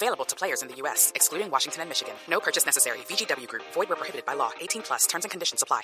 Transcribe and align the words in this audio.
Available 0.00 0.24
to 0.26 0.36
players 0.36 0.62
in 0.62 0.68
the 0.68 0.76
U.S., 0.82 1.10
excluding 1.16 1.50
Washington 1.50 1.82
and 1.82 1.88
Michigan. 1.88 2.14
No 2.30 2.38
purchase 2.38 2.64
necessary. 2.64 2.98
VGW 3.08 3.48
Group. 3.48 3.64
Void 3.74 3.88
where 3.88 3.96
prohibited 3.96 4.24
by 4.24 4.34
law. 4.34 4.50
18 4.60 4.82
plus. 4.82 5.08
Terms 5.08 5.24
and 5.24 5.30
conditions 5.32 5.60
apply. 5.60 5.82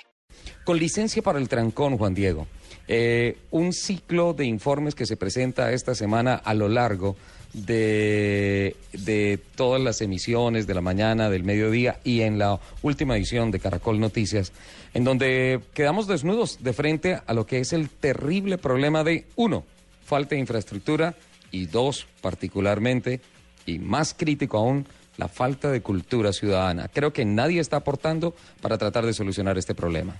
Con 0.63 0.79
licencia 0.79 1.21
para 1.21 1.37
el 1.37 1.49
trancón, 1.49 1.97
Juan 1.97 2.13
Diego. 2.13 2.47
Eh, 2.87 3.37
un 3.51 3.73
ciclo 3.73 4.33
de 4.33 4.45
informes 4.45 4.95
que 4.95 5.05
se 5.05 5.17
presenta 5.17 5.73
esta 5.73 5.95
semana 5.95 6.35
a 6.35 6.53
lo 6.53 6.69
largo 6.69 7.17
de, 7.51 8.77
de 8.93 9.37
todas 9.55 9.81
las 9.81 9.99
emisiones 10.01 10.65
de 10.65 10.75
la 10.75 10.81
mañana, 10.81 11.29
del 11.29 11.43
mediodía 11.43 11.99
y 12.05 12.21
en 12.21 12.39
la 12.39 12.59
última 12.83 13.17
edición 13.17 13.51
de 13.51 13.59
Caracol 13.59 13.99
Noticias, 13.99 14.53
en 14.93 15.03
donde 15.03 15.59
quedamos 15.73 16.07
desnudos 16.07 16.63
de 16.63 16.73
frente 16.73 17.19
a 17.25 17.33
lo 17.33 17.45
que 17.45 17.59
es 17.59 17.73
el 17.73 17.89
terrible 17.89 18.57
problema 18.57 19.03
de, 19.03 19.25
uno, 19.35 19.65
falta 20.05 20.35
de 20.35 20.41
infraestructura 20.41 21.15
y 21.51 21.65
dos, 21.65 22.07
particularmente, 22.21 23.21
y 23.65 23.79
más 23.79 24.13
crítico 24.13 24.57
aún, 24.57 24.85
la 25.17 25.27
falta 25.27 25.71
de 25.71 25.81
cultura 25.81 26.33
ciudadana. 26.33 26.87
Creo 26.93 27.13
que 27.13 27.25
nadie 27.25 27.59
está 27.59 27.77
aportando 27.77 28.35
para 28.61 28.77
tratar 28.77 29.05
de 29.05 29.13
solucionar 29.13 29.57
este 29.57 29.75
problema. 29.75 30.15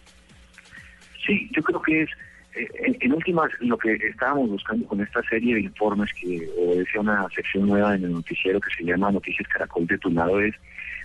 Sí, 1.26 1.50
yo 1.52 1.64
creo 1.64 1.82
que 1.82 2.04
es, 2.04 2.10
eh, 2.56 2.98
en, 3.02 3.14
últimas, 3.14 3.52
lo 3.60 3.78
que 3.78 3.94
estábamos 3.96 4.50
buscando 4.50 4.88
con 4.88 5.02
esta 5.02 5.22
serie 5.24 5.56
de 5.56 5.62
informes 5.62 6.12
que 6.14 6.48
obedece 6.58 6.98
a 6.98 7.02
una 7.02 7.28
sección 7.36 7.68
nueva 7.68 7.96
en 7.96 8.04
el 8.04 8.14
noticiero 8.14 8.60
que 8.62 8.74
se 8.78 8.84
llama 8.84 9.12
Noticias 9.12 9.48
Caracol 9.50 9.88
de 9.88 9.98
tu 9.98 10.10
lado 10.10 10.40
es 10.40 10.56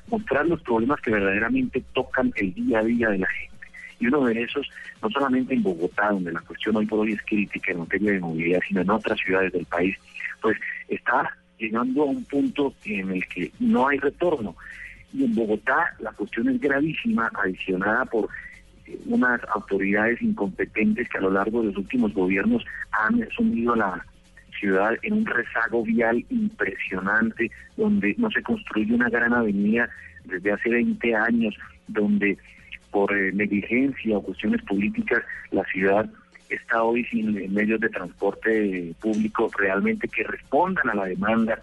mostrar 0.09 0.47
los 0.47 0.61
problemas 0.63 1.01
que 1.01 1.11
verdaderamente 1.11 1.83
tocan 1.93 2.33
el 2.37 2.53
día 2.55 2.81
a 2.81 2.85
día 2.85 3.09
de 3.09 3.19
la 3.19 3.29
gente. 3.29 3.51
Y 3.99 4.07
uno 4.07 4.25
de 4.25 4.43
esos, 4.43 4.69
no 5.03 5.11
solamente 5.11 5.55
en 5.55 5.63
Bogotá, 5.63 6.11
donde 6.11 6.33
la 6.33 6.41
cuestión 6.41 6.77
hoy 6.77 6.87
por 6.87 7.01
hoy 7.01 7.13
es 7.13 7.23
crítica 7.23 7.73
en 7.73 7.81
materia 7.81 8.13
de 8.13 8.21
movilidad, 8.21 8.61
sino 8.67 8.81
en 8.81 8.91
otras 8.91 9.19
ciudades 9.19 9.53
del 9.53 9.67
país, 9.67 9.97
pues 10.41 10.57
está 10.89 11.37
llegando 11.61 12.03
a 12.03 12.07
un 12.07 12.25
punto 12.25 12.75
en 12.85 13.11
el 13.11 13.27
que 13.27 13.53
no 13.61 13.89
hay 13.89 13.99
retorno. 13.99 14.57
Y 15.13 15.25
en 15.25 15.35
Bogotá 15.35 15.95
la 16.01 16.13
cuestión 16.13 16.49
es 16.49 16.61
gravísima, 16.61 17.31
adicionada 17.35 18.05
por 18.07 18.29
eh, 18.87 18.99
unas 19.07 19.41
autoridades 19.55 20.21
incompetentes 20.23 21.09
que 21.09 21.19
a 21.19 21.23
lo 21.23 21.31
largo 21.31 21.61
de 21.61 21.69
los 21.69 21.77
últimos 21.77 22.15
gobiernos 22.15 22.65
han 22.93 23.29
sumido 23.31 23.77
la 23.77 24.05
ciudad 24.59 24.93
en 25.03 25.15
un 25.15 25.27
rezago 25.27 25.83
vial 25.83 26.25
impresionante, 26.31 27.51
donde 27.77 28.15
no 28.19 28.31
se 28.31 28.43
construye 28.43 28.95
una 28.95 29.09
gran 29.09 29.33
avenida 29.33 29.89
desde 30.25 30.53
hace 30.53 30.71
20 30.71 31.15
años, 31.15 31.55
donde 31.89 32.39
por 32.91 33.17
eh, 33.17 33.33
negligencia 33.33 34.19
o 34.19 34.23
cuestiones 34.23 34.63
políticas 34.63 35.23
la 35.51 35.65
ciudad 35.65 36.11
está 36.51 36.83
hoy 36.83 37.05
sin 37.05 37.53
medios 37.53 37.81
de 37.81 37.89
transporte 37.89 38.93
público 39.01 39.51
realmente 39.57 40.09
que 40.09 40.25
respondan 40.25 40.91
a 40.91 40.95
la 40.95 41.05
demanda. 41.07 41.61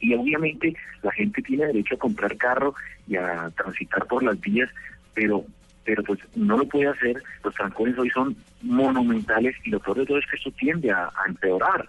Y 0.00 0.14
obviamente 0.14 0.74
la 1.02 1.12
gente 1.12 1.42
tiene 1.42 1.66
derecho 1.66 1.94
a 1.94 1.98
comprar 1.98 2.36
carro 2.36 2.74
y 3.06 3.16
a 3.16 3.50
transitar 3.56 4.06
por 4.06 4.22
las 4.22 4.40
vías, 4.40 4.70
pero 5.14 5.44
pero 5.84 6.02
pues 6.02 6.18
no 6.34 6.58
lo 6.58 6.66
puede 6.66 6.88
hacer. 6.88 7.22
Los 7.44 7.54
trancones 7.54 7.96
hoy 7.96 8.10
son 8.10 8.36
monumentales 8.60 9.54
y 9.64 9.70
lo 9.70 9.78
peor 9.78 9.98
de 9.98 10.06
todo 10.06 10.18
es 10.18 10.26
que 10.26 10.36
eso 10.36 10.50
tiende 10.58 10.90
a, 10.90 11.10
empeorar. 11.28 11.88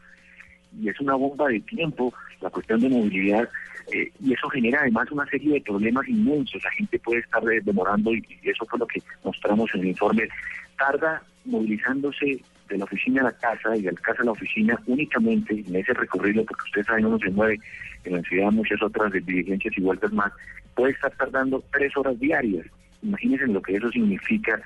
Y 0.80 0.88
es 0.88 1.00
una 1.02 1.16
bomba 1.16 1.48
de 1.48 1.60
tiempo 1.62 2.14
la 2.40 2.52
cuestión 2.52 2.80
de 2.80 2.90
movilidad 2.90 3.50
eh, 3.92 4.12
y 4.24 4.34
eso 4.34 4.48
genera 4.50 4.82
además 4.82 5.10
una 5.12 5.26
serie 5.26 5.54
de 5.54 5.62
problemas 5.62 6.08
inmensos. 6.08 6.64
La 6.64 6.70
gente 6.72 7.00
puede 7.00 7.22
estar 7.22 7.44
demorando 7.64 8.14
y, 8.14 8.24
y 8.44 8.50
eso 8.50 8.66
fue 8.68 8.78
lo 8.78 8.86
que 8.86 9.02
mostramos 9.24 9.72
en 9.74 9.82
el 9.82 9.88
informe. 9.88 10.30
Tarda 10.78 11.24
movilizándose 11.48 12.40
de 12.70 12.78
la 12.78 12.84
oficina 12.84 13.22
a 13.22 13.26
la 13.26 13.32
casa 13.32 13.76
y 13.76 13.82
de 13.82 13.92
la 13.92 14.00
casa 14.02 14.22
a 14.22 14.26
la 14.26 14.32
oficina 14.32 14.80
únicamente 14.86 15.64
en 15.66 15.76
ese 15.76 15.94
recorrido, 15.94 16.46
porque 16.46 16.64
ustedes 16.66 16.88
saben, 16.88 17.06
uno 17.06 17.18
se 17.20 17.30
mueve 17.30 17.60
en 18.04 18.14
la 18.16 18.22
ciudad 18.24 18.52
muchas 18.52 18.82
otras 18.82 19.12
diligencias 19.14 19.78
y 19.78 19.82
vueltas 19.82 20.12
más, 20.12 20.32
puede 20.76 20.94
estar 20.94 21.12
tardando 21.18 21.64
tres 21.72 21.96
horas 21.98 22.20
diarias. 22.20 22.66
Imagínense 23.02 23.48
lo 23.48 23.62
que 23.62 23.76
eso 23.76 23.90
significa, 23.90 24.62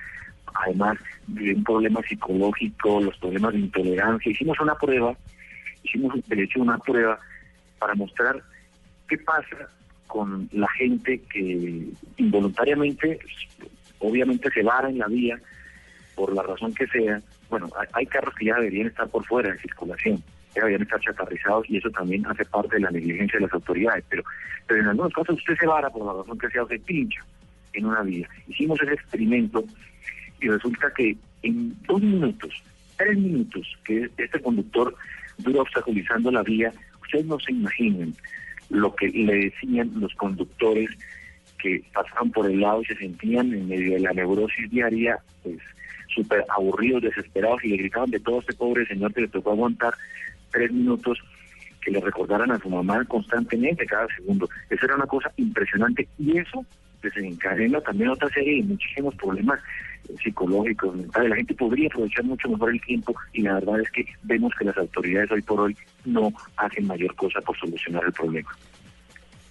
además 0.53 0.97
de 1.27 1.53
un 1.53 1.63
problema 1.63 2.01
psicológico, 2.01 3.01
los 3.01 3.17
problemas 3.17 3.53
de 3.53 3.59
intolerancia. 3.59 4.31
Hicimos 4.31 4.59
una 4.59 4.75
prueba, 4.75 5.15
hicimos 5.83 6.15
de 6.27 6.43
hecho 6.43 6.61
una 6.61 6.77
prueba 6.79 7.19
para 7.79 7.95
mostrar 7.95 8.41
qué 9.07 9.17
pasa 9.17 9.69
con 10.07 10.49
la 10.51 10.67
gente 10.71 11.21
que 11.31 11.87
involuntariamente, 12.17 13.19
obviamente 13.99 14.49
se 14.51 14.63
vara 14.63 14.89
en 14.89 14.97
la 14.97 15.07
vía, 15.07 15.39
por 16.21 16.35
la 16.35 16.43
razón 16.43 16.71
que 16.75 16.85
sea, 16.85 17.19
bueno, 17.49 17.67
hay, 17.93 18.05
carros 18.05 18.35
que 18.35 18.45
ya 18.45 18.55
deberían 18.57 18.85
estar 18.85 19.09
por 19.09 19.25
fuera 19.25 19.51
de 19.51 19.57
circulación, 19.57 20.21
ya 20.53 20.61
deberían 20.61 20.83
estar 20.83 20.99
chatarrizados 20.99 21.67
y 21.67 21.77
eso 21.77 21.89
también 21.89 22.23
hace 22.27 22.45
parte 22.45 22.75
de 22.75 22.81
la 22.81 22.91
negligencia 22.91 23.39
de 23.39 23.45
las 23.45 23.53
autoridades, 23.53 24.05
pero, 24.07 24.21
pero 24.67 24.81
en 24.81 24.89
algunos 24.89 25.11
casos 25.13 25.35
usted 25.37 25.55
se 25.59 25.65
vara 25.65 25.89
por 25.89 26.05
la 26.05 26.21
razón 26.21 26.37
que 26.37 26.47
sea, 26.49 26.63
se 26.67 26.77
pincha 26.77 27.25
en 27.73 27.85
una 27.85 28.03
vía. 28.03 28.29
Hicimos 28.47 28.79
ese 28.83 28.93
experimento 28.93 29.63
y 30.39 30.47
resulta 30.47 30.93
que 30.95 31.17
en 31.41 31.75
dos 31.87 31.99
minutos, 31.99 32.53
tres 32.97 33.17
minutos 33.17 33.67
que 33.83 34.07
este 34.15 34.39
conductor 34.41 34.93
dura 35.39 35.61
obstaculizando 35.61 36.29
la 36.29 36.43
vía, 36.43 36.71
ustedes 37.01 37.25
no 37.25 37.39
se 37.39 37.51
imaginen 37.51 38.13
lo 38.69 38.93
que 38.93 39.07
le 39.07 39.45
decían 39.45 39.91
los 39.99 40.13
conductores 40.13 40.91
que 41.57 41.83
pasaban 41.91 42.29
por 42.29 42.45
el 42.45 42.61
lado 42.61 42.83
y 42.83 42.85
se 42.85 42.95
sentían 42.97 43.51
en 43.55 43.67
medio 43.67 43.93
de 43.93 44.01
la 44.01 44.13
neurosis 44.13 44.69
diaria, 44.69 45.17
pues 45.41 45.57
súper 46.13 46.45
aburridos, 46.49 47.01
desesperados 47.01 47.63
y 47.63 47.69
le 47.69 47.77
gritaban 47.77 48.11
de 48.11 48.19
todo 48.19 48.39
este 48.39 48.53
pobre 48.53 48.85
señor 48.85 49.13
que 49.13 49.21
le 49.21 49.27
tocó 49.27 49.51
aguantar 49.51 49.93
tres 50.51 50.71
minutos 50.71 51.19
que 51.81 51.91
le 51.91 51.99
recordaran 51.99 52.51
a 52.51 52.59
su 52.59 52.69
mamá 52.69 53.03
constantemente 53.05 53.85
cada 53.85 54.07
segundo. 54.15 54.47
Eso 54.69 54.85
era 54.85 54.95
una 54.95 55.07
cosa 55.07 55.31
impresionante 55.37 56.07
y 56.19 56.37
eso 56.37 56.65
desencadena 57.01 57.81
también 57.81 58.09
otra 58.09 58.29
serie 58.29 58.57
de 58.57 58.63
muchísimos 58.63 59.15
problemas 59.15 59.59
psicológicos, 60.21 60.95
mentales. 60.95 61.29
La 61.29 61.35
gente 61.35 61.53
podría 61.55 61.87
aprovechar 61.87 62.23
mucho 62.23 62.49
mejor 62.49 62.71
el 62.71 62.81
tiempo 62.81 63.15
y 63.33 63.41
la 63.41 63.55
verdad 63.55 63.79
es 63.81 63.89
que 63.91 64.05
vemos 64.23 64.53
que 64.57 64.65
las 64.65 64.77
autoridades 64.77 65.31
hoy 65.31 65.41
por 65.41 65.59
hoy 65.59 65.77
no 66.05 66.31
hacen 66.57 66.85
mayor 66.87 67.15
cosa 67.15 67.41
por 67.41 67.57
solucionar 67.57 68.03
el 68.05 68.13
problema. 68.13 68.49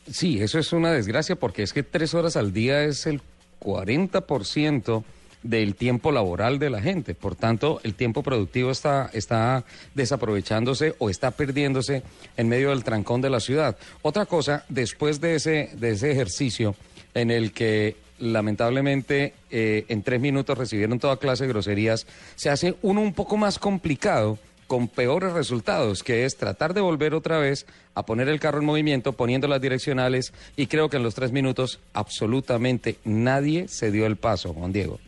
Sí, 0.08 0.40
eso 0.40 0.58
es 0.58 0.72
una 0.72 0.92
desgracia 0.92 1.36
porque 1.36 1.62
es 1.62 1.72
que 1.72 1.82
tres 1.82 2.14
horas 2.14 2.36
al 2.36 2.52
día 2.52 2.84
es 2.84 3.06
el 3.06 3.20
40% 3.60 5.04
del 5.42 5.74
tiempo 5.74 6.12
laboral 6.12 6.58
de 6.58 6.70
la 6.70 6.80
gente. 6.80 7.14
Por 7.14 7.34
tanto, 7.34 7.80
el 7.82 7.94
tiempo 7.94 8.22
productivo 8.22 8.70
está, 8.70 9.10
está 9.12 9.64
desaprovechándose 9.94 10.94
o 10.98 11.10
está 11.10 11.30
perdiéndose 11.30 12.02
en 12.36 12.48
medio 12.48 12.70
del 12.70 12.84
trancón 12.84 13.20
de 13.20 13.30
la 13.30 13.40
ciudad. 13.40 13.76
Otra 14.02 14.26
cosa, 14.26 14.64
después 14.68 15.20
de 15.20 15.36
ese, 15.36 15.70
de 15.74 15.90
ese 15.90 16.10
ejercicio 16.10 16.74
en 17.14 17.30
el 17.30 17.52
que 17.52 17.96
lamentablemente 18.18 19.34
eh, 19.50 19.86
en 19.88 20.02
tres 20.02 20.20
minutos 20.20 20.56
recibieron 20.56 20.98
toda 20.98 21.16
clase 21.16 21.44
de 21.44 21.50
groserías, 21.50 22.06
se 22.36 22.50
hace 22.50 22.74
uno 22.82 23.00
un 23.00 23.14
poco 23.14 23.36
más 23.36 23.58
complicado 23.58 24.38
con 24.66 24.86
peores 24.86 25.32
resultados, 25.32 26.04
que 26.04 26.24
es 26.24 26.36
tratar 26.36 26.74
de 26.74 26.80
volver 26.80 27.12
otra 27.14 27.38
vez 27.38 27.66
a 27.94 28.06
poner 28.06 28.28
el 28.28 28.38
carro 28.38 28.60
en 28.60 28.66
movimiento, 28.66 29.14
poniendo 29.14 29.48
las 29.48 29.60
direccionales, 29.60 30.32
y 30.54 30.68
creo 30.68 30.88
que 30.88 30.98
en 30.98 31.02
los 31.02 31.16
tres 31.16 31.32
minutos 31.32 31.80
absolutamente 31.92 32.96
nadie 33.02 33.66
se 33.66 33.90
dio 33.90 34.06
el 34.06 34.14
paso, 34.14 34.54
Juan 34.54 34.72
Diego. 34.72 35.00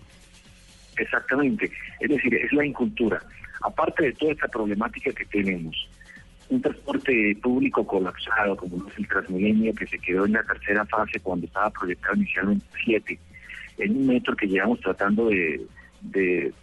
Exactamente, 0.96 1.70
es 2.00 2.08
decir, 2.08 2.34
es 2.34 2.52
la 2.52 2.64
incultura. 2.64 3.20
Aparte 3.62 4.04
de 4.04 4.12
toda 4.12 4.32
esta 4.32 4.48
problemática 4.48 5.12
que 5.12 5.24
tenemos, 5.26 5.88
un 6.48 6.60
transporte 6.60 7.36
público 7.42 7.86
colapsado, 7.86 8.56
como 8.56 8.86
es 8.88 8.98
el 8.98 9.08
Transmilenio, 9.08 9.74
que 9.74 9.86
se 9.86 9.98
quedó 9.98 10.26
en 10.26 10.32
la 10.32 10.42
tercera 10.42 10.84
fase 10.86 11.20
cuando 11.20 11.46
estaba 11.46 11.70
proyectado 11.70 12.16
inicialmente 12.16 12.66
siete, 12.84 13.18
en 13.78 13.96
un 13.96 14.06
metro 14.06 14.36
que 14.36 14.46
llevamos 14.46 14.80
tratando 14.80 15.28
de, 15.28 15.66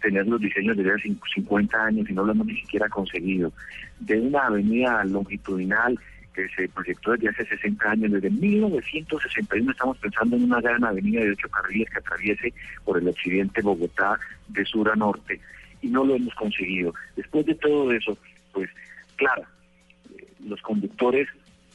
tener 0.02 0.26
los 0.26 0.40
diseños 0.40 0.76
desde 0.76 0.92
hace 0.92 1.16
50 1.34 1.84
años 1.84 2.08
y 2.08 2.12
no 2.12 2.24
lo 2.24 2.32
hemos 2.32 2.46
ni 2.46 2.60
siquiera 2.60 2.88
conseguido, 2.88 3.52
de 3.98 4.20
una 4.20 4.46
avenida 4.46 5.02
longitudinal 5.04 5.98
que 6.34 6.48
se 6.50 6.68
proyectó 6.68 7.12
desde 7.12 7.28
hace 7.28 7.46
60 7.46 7.90
años. 7.90 8.12
Desde 8.12 8.30
1961 8.30 9.70
estamos 9.70 9.98
pensando 9.98 10.36
en 10.36 10.44
una 10.44 10.60
gran 10.60 10.84
avenida 10.84 11.20
de 11.20 11.32
ocho 11.32 11.48
carriles 11.48 11.90
que 11.90 11.98
atraviese 11.98 12.54
por 12.84 12.98
el 12.98 13.08
occidente 13.08 13.62
Bogotá 13.62 14.18
de 14.48 14.64
sur 14.64 14.90
a 14.90 14.96
norte 14.96 15.40
y 15.82 15.88
no 15.88 16.04
lo 16.04 16.14
hemos 16.14 16.34
conseguido. 16.34 16.94
Después 17.16 17.46
de 17.46 17.54
todo 17.54 17.92
eso, 17.92 18.16
pues 18.52 18.70
claro, 19.16 19.42
eh, 20.16 20.26
los 20.46 20.60
conductores 20.62 21.28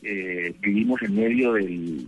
eh, 0.07 0.53
vivimos 0.59 1.01
en 1.01 1.15
medio 1.15 1.53
del, 1.53 2.07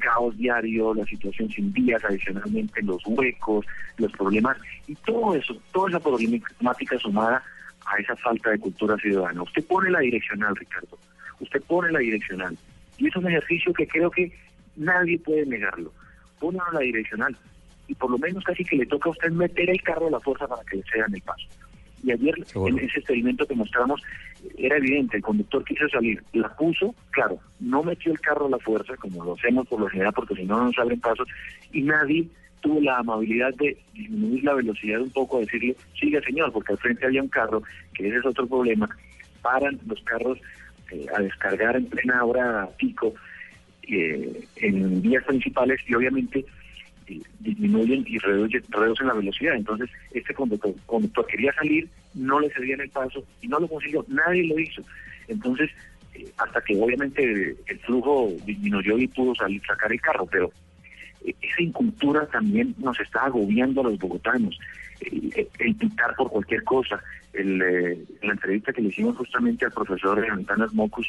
caos 0.00 0.36
diario, 0.36 0.92
la 0.94 1.04
situación 1.04 1.48
sin 1.50 1.72
vías, 1.72 2.04
adicionalmente 2.04 2.82
los 2.82 3.00
huecos, 3.06 3.64
los 3.98 4.10
problemas, 4.12 4.56
y 4.88 4.96
todo 4.96 5.36
eso, 5.36 5.56
toda 5.72 5.90
esa 5.90 6.00
problemática 6.00 6.98
sumada 6.98 7.42
a 7.86 7.96
esa 7.98 8.16
falta 8.16 8.50
de 8.50 8.58
cultura 8.58 8.96
ciudadana. 8.96 9.42
Usted 9.42 9.64
pone 9.64 9.90
la 9.90 10.00
direccional, 10.00 10.56
Ricardo, 10.56 10.98
usted 11.40 11.62
pone 11.62 11.90
la 11.92 11.98
direccional, 11.98 12.56
y 12.98 13.08
es 13.08 13.16
un 13.16 13.26
ejercicio 13.26 13.72
que 13.72 13.86
creo 13.86 14.10
que 14.10 14.32
nadie 14.76 15.18
puede 15.18 15.46
negarlo. 15.46 15.92
Pone 16.38 16.58
la 16.72 16.80
direccional, 16.80 17.36
y 17.88 17.94
por 17.94 18.10
lo 18.10 18.18
menos 18.18 18.44
casi 18.44 18.64
que 18.64 18.76
le 18.76 18.86
toca 18.86 19.08
a 19.08 19.12
usted 19.12 19.30
meter 19.30 19.68
el 19.68 19.82
carro 19.82 20.08
a 20.08 20.10
la 20.10 20.20
fuerza 20.20 20.46
para 20.46 20.62
que 20.64 20.76
le 20.76 20.84
cedan 20.92 21.14
el 21.14 21.22
paso. 21.22 21.46
Y 22.02 22.12
ayer 22.12 22.34
en 22.54 22.78
ese 22.78 22.98
experimento 22.98 23.46
que 23.46 23.54
mostramos 23.54 24.00
era 24.56 24.76
evidente, 24.76 25.18
el 25.18 25.22
conductor 25.22 25.62
quiso 25.64 25.86
salir, 25.88 26.22
la 26.32 26.48
puso, 26.56 26.94
claro, 27.10 27.38
no 27.58 27.82
metió 27.82 28.12
el 28.12 28.20
carro 28.20 28.46
a 28.46 28.50
la 28.50 28.58
fuerza, 28.58 28.96
como 28.96 29.22
lo 29.24 29.34
hacemos 29.34 29.68
por 29.68 29.80
lo 29.80 29.88
general, 29.88 30.12
porque 30.14 30.34
si 30.34 30.44
no, 30.44 30.56
no 30.56 30.64
nos 30.64 30.78
abren 30.78 31.00
pasos, 31.00 31.28
y 31.72 31.82
nadie 31.82 32.26
tuvo 32.60 32.80
la 32.80 32.98
amabilidad 32.98 33.54
de 33.54 33.76
disminuir 33.92 34.44
la 34.44 34.54
velocidad 34.54 35.00
un 35.00 35.10
poco, 35.10 35.40
decirle, 35.40 35.76
siga 35.98 36.22
señor, 36.22 36.52
porque 36.52 36.72
al 36.72 36.78
frente 36.78 37.04
había 37.04 37.22
un 37.22 37.28
carro, 37.28 37.62
que 37.94 38.08
ese 38.08 38.18
es 38.18 38.26
otro 38.26 38.46
problema, 38.46 38.88
paran 39.42 39.78
los 39.86 40.00
carros 40.02 40.38
eh, 40.90 41.06
a 41.14 41.20
descargar 41.20 41.76
en 41.76 41.86
plena 41.86 42.24
hora 42.24 42.68
pico 42.76 43.14
eh, 43.82 44.44
en 44.56 45.02
vías 45.02 45.24
principales 45.24 45.80
y 45.86 45.94
obviamente 45.94 46.44
disminuyen 47.40 48.04
y 48.06 48.18
reducen, 48.18 48.62
reducen, 48.68 49.08
la 49.08 49.14
velocidad. 49.14 49.54
Entonces, 49.56 49.90
este 50.12 50.32
conductor, 50.34 50.72
conductor 50.86 51.26
quería 51.26 51.52
salir, 51.54 51.88
no 52.14 52.38
le 52.38 52.50
cedían 52.50 52.80
el 52.80 52.90
paso 52.90 53.24
y 53.40 53.48
no 53.48 53.58
lo 53.58 53.68
consiguió, 53.68 54.04
nadie 54.08 54.46
lo 54.46 54.58
hizo. 54.58 54.82
Entonces, 55.28 55.70
eh, 56.14 56.28
hasta 56.38 56.60
que 56.60 56.76
obviamente 56.80 57.56
el 57.66 57.78
flujo 57.80 58.32
disminuyó 58.44 58.98
y 58.98 59.08
pudo 59.08 59.34
salir, 59.34 59.60
sacar 59.66 59.92
el 59.92 60.00
carro, 60.00 60.26
pero 60.26 60.46
eh, 60.46 60.52
esa 61.24 61.62
incultura 61.62 62.26
también 62.26 62.74
nos 62.78 62.98
está 63.00 63.24
agobiando 63.24 63.80
a 63.80 63.84
los 63.84 63.98
bogotanos. 63.98 64.58
Eh, 65.00 65.48
el, 65.58 65.74
pitar 65.74 66.14
por 66.16 66.30
cualquier 66.30 66.64
cosa. 66.64 67.02
El, 67.32 67.58
la 68.22 68.32
entrevista 68.32 68.72
que 68.72 68.82
le 68.82 68.88
hicimos 68.88 69.16
justamente 69.16 69.64
al 69.64 69.72
profesor 69.72 70.24
Antanas 70.30 70.72
Mocus, 70.72 71.06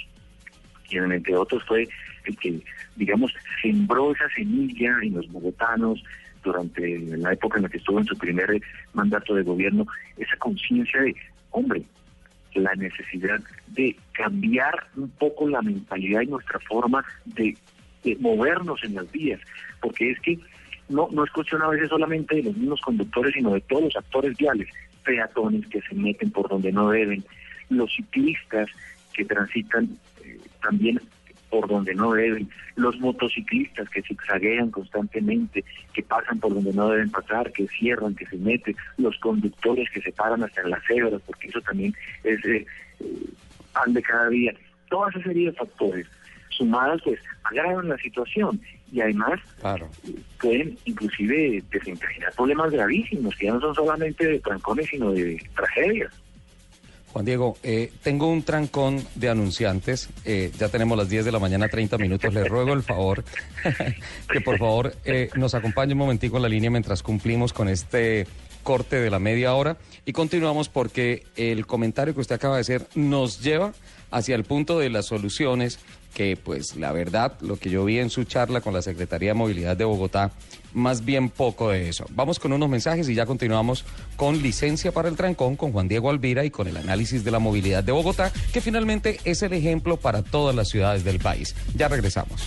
quien 0.88 1.12
entre 1.12 1.36
otros 1.36 1.64
fue 1.66 1.88
el 2.26 2.38
que, 2.38 2.62
digamos, 2.96 3.34
sembró 3.62 4.12
esa 4.12 4.30
semilla 4.36 4.98
en 5.02 5.16
los 5.16 5.28
bogotanos 5.32 6.04
durante 6.44 7.00
la 7.00 7.34
época 7.34 7.58
en 7.58 7.64
la 7.64 7.70
que 7.70 7.78
estuvo 7.78 8.00
en 8.00 8.06
su 8.06 8.18
primer 8.18 8.62
mandato 8.94 9.36
de 9.36 9.44
gobierno, 9.44 9.86
esa 10.18 10.36
conciencia 10.38 11.02
de, 11.02 11.16
hombre, 11.52 11.84
la 12.56 12.74
necesidad 12.76 13.40
de 13.68 13.96
cambiar 14.12 14.88
un 14.96 15.10
poco 15.10 15.48
la 15.48 15.62
mentalidad 15.62 16.22
y 16.22 16.28
nuestra 16.28 16.60
forma 16.60 17.04
de, 17.26 17.56
movernos 18.20 18.84
en 18.84 18.96
las 18.96 19.12
vías, 19.12 19.40
porque 19.82 20.12
es 20.12 20.20
que 20.20 20.40
no, 20.90 21.08
no 21.12 21.24
es 21.24 21.32
cuestión 21.32 21.62
a 21.62 21.70
veces 21.70 21.90
solamente 21.90 22.36
de 22.36 22.44
los 22.44 22.58
mismos 22.58 22.82
conductores, 22.82 23.34
sino 23.34 23.54
de 23.54 23.62
todos 23.62 23.84
los 23.84 23.96
actores 23.96 24.36
viales, 24.38 24.68
peatones 25.04 25.66
que 25.68 25.82
se 25.82 25.96
meten 25.96 26.32
por 26.32 26.50
donde 26.50 26.72
no 26.72 26.90
deben, 26.90 27.24
los 27.70 27.92
ciclistas 27.94 28.70
que 29.14 29.26
transitan 29.26 29.98
eh, 30.24 30.38
también 30.62 31.00
por 31.50 31.68
donde 31.68 31.94
no 31.94 32.14
deben, 32.14 32.50
los 32.76 32.98
motociclistas 33.00 33.90
que 33.90 34.02
zigzaguean 34.02 34.72
constantemente, 34.72 35.66
que 35.94 36.02
pasan 36.02 36.40
por 36.40 36.54
donde 36.54 36.74
no 36.74 36.90
deben 36.90 37.12
pasar, 37.12 37.52
que 37.52 37.68
cierran, 37.68 38.16
que 38.16 38.26
se 38.26 38.38
meten, 38.38 38.76
los 38.98 39.18
conductores 39.20 39.90
que 39.92 40.02
se 40.02 40.14
paran 40.14 40.44
hasta 40.44 40.62
en 40.62 40.70
las 40.70 40.84
cebras, 40.86 41.22
porque 41.26 41.50
eso 41.50 41.60
también 41.62 41.94
es 42.24 42.44
eh, 42.46 42.66
pan 43.74 43.94
de 43.94 44.02
cada 44.02 44.30
día. 44.30 44.54
Toda 44.90 45.10
esa 45.10 45.22
serie 45.24 45.48
de 45.48 45.58
factores 45.58 46.08
sumadas 46.62 47.02
pues 47.04 47.20
agravan 47.44 47.90
la 47.90 47.98
situación 47.98 48.62
y 48.92 49.02
además 49.02 49.40
pueden 50.40 50.78
inclusive 50.86 51.64
desencadenar 51.72 52.34
problemas 52.34 52.72
gravísimos 52.72 53.36
que 53.36 53.48
ya 53.48 53.54
no 53.54 53.62
son 53.62 53.74
solamente 53.74 54.28
de 54.28 54.40
trancones 54.40 54.88
sino 54.90 55.12
de 55.12 55.42
tragedias. 55.56 56.14
Juan 57.12 57.26
Diego, 57.26 57.58
eh, 57.62 57.92
tengo 58.04 58.30
un 58.30 58.44
trancón 58.44 59.06
de 59.16 59.28
anunciantes. 59.28 60.10
Eh, 60.24 60.50
ya 60.58 60.70
tenemos 60.70 60.98
las 60.98 61.10
10 61.10 61.26
de 61.26 61.32
la 61.34 61.40
mañana, 61.40 61.68
30 61.68 61.98
minutos. 61.98 62.34
Le 62.34 62.46
ruego 62.46 62.72
el 62.72 62.84
favor 62.84 63.26
que 64.32 64.40
por 64.40 64.58
favor 64.58 64.94
eh, 65.04 65.30
nos 65.36 65.54
acompañe 65.54 65.92
un 65.92 66.00
momentico 66.00 66.38
en 66.38 66.44
la 66.44 66.50
línea 66.50 66.70
mientras 66.70 67.04
cumplimos 67.04 67.52
con 67.52 67.68
este 67.68 68.28
corte 68.64 69.02
de 69.02 69.10
la 69.10 69.20
media 69.20 69.56
hora 69.56 69.78
y 70.06 70.14
continuamos 70.14 70.70
porque 70.70 71.24
el 71.36 71.66
comentario 71.66 72.14
que 72.14 72.22
usted 72.22 72.36
acaba 72.36 72.56
de 72.56 72.62
hacer 72.62 72.88
nos 72.94 73.42
lleva 73.42 73.74
hacia 74.12 74.36
el 74.36 74.44
punto 74.44 74.78
de 74.78 74.90
las 74.90 75.08
soluciones 75.08 75.80
que 76.14 76.38
pues 76.38 76.76
la 76.76 76.92
verdad, 76.92 77.34
lo 77.42 77.58
que 77.58 77.70
yo 77.70 77.86
vi 77.86 78.00
en 78.00 78.10
su 78.10 78.24
charla 78.24 78.62
con 78.62 78.74
la 78.74 78.82
Secretaría 78.82 79.30
de 79.30 79.34
Movilidad 79.34 79.78
de 79.78 79.86
Bogotá, 79.86 80.32
más 80.74 81.04
bien 81.06 81.30
poco 81.30 81.70
de 81.70 81.90
eso. 81.90 82.06
Vamos 82.12 82.40
con 82.40 82.54
unos 82.54 82.70
mensajes 82.70 83.08
y 83.10 83.16
ya 83.16 83.26
continuamos 83.26 83.86
con 84.16 84.42
licencia 84.42 84.92
para 84.92 85.10
el 85.10 85.16
trancón 85.16 85.56
con 85.56 85.72
Juan 85.72 85.88
Diego 85.88 86.10
Alvira 86.10 86.46
y 86.46 86.52
con 86.52 86.68
el 86.68 86.78
análisis 86.78 87.24
de 87.24 87.32
la 87.32 87.40
movilidad 87.40 87.84
de 87.84 87.92
Bogotá, 87.92 88.32
que 88.54 88.62
finalmente 88.62 89.20
es 89.24 89.42
el 89.42 89.54
ejemplo 89.54 89.98
para 89.98 90.22
todas 90.22 90.56
las 90.56 90.70
ciudades 90.70 91.04
del 91.04 91.20
país. 91.20 91.56
Ya 91.76 91.88
regresamos. 91.88 92.42